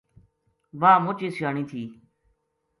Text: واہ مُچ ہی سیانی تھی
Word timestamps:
واہ 0.81 1.01
مُچ 1.03 1.17
ہی 1.23 1.29
سیانی 1.35 1.63
تھی 1.69 1.83